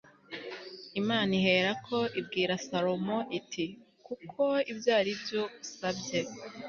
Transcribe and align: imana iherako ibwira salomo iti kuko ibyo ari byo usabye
imana 1.01 1.31
iherako 1.39 1.97
ibwira 2.19 2.53
salomo 2.65 3.17
iti 3.39 3.65
kuko 4.05 4.43
ibyo 4.71 4.91
ari 4.99 5.11
byo 5.21 5.41
usabye 5.63 6.19